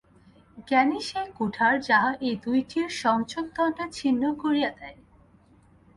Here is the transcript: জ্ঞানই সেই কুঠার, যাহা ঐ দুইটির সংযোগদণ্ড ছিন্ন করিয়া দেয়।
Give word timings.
জ্ঞানই 0.67 1.01
সেই 1.01 1.27
কুঠার, 1.37 1.73
যাহা 1.81 2.11
ঐ 2.21 2.29
দুইটির 2.43 2.87
সংযোগদণ্ড 3.01 3.77
ছিন্ন 3.91 4.23
করিয়া 4.33 4.71
দেয়। 4.79 4.97